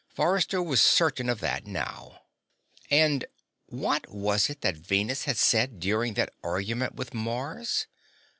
Forrester 0.09 0.63
was 0.63 0.81
certain 0.81 1.29
of 1.29 1.41
that 1.41 1.67
now. 1.67 2.21
And 2.89 3.23
what 3.67 4.09
was 4.09 4.49
it 4.49 4.61
that 4.61 4.75
Venus 4.77 5.25
had 5.25 5.37
said 5.37 5.79
during 5.79 6.15
that 6.15 6.33
argument 6.43 6.95
with 6.95 7.13
Mars? 7.13 7.85